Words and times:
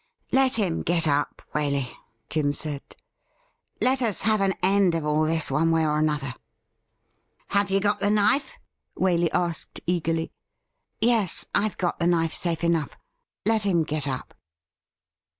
'Let 0.31 0.55
him 0.55 0.81
get 0.81 1.07
up, 1.07 1.43
Waley,' 1.53 1.93
Jim 2.27 2.53
said;' 2.53 2.81
let 3.83 4.01
us 4.01 4.21
have 4.21 4.41
an 4.41 4.55
end 4.63 4.95
of 4.95 5.05
all 5.05 5.25
this 5.25 5.51
one 5.51 5.69
way 5.69 5.85
or 5.85 5.99
another.' 5.99 6.33
* 6.95 7.47
Have 7.49 7.69
you 7.69 7.79
got 7.79 7.99
the 7.99 8.09
knife?' 8.09 8.57
Waley 8.99 9.29
asked 9.31 9.79
eagerly.' 9.85 10.31
Yes, 11.01 11.45
I've 11.53 11.77
got 11.77 11.99
the 11.99 12.07
knife 12.07 12.33
safe 12.33 12.63
enough. 12.63 12.97
Let 13.45 13.61
him 13.61 13.83
get 13.83 14.07
up.' 14.07 14.33